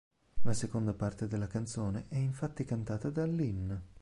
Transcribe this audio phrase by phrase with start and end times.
[0.41, 3.71] La seconda parte della canzone è infatti cantata da Lynn.